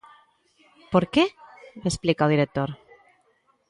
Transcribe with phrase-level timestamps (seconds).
[0.91, 1.25] Por que?,
[1.89, 2.69] explica o director.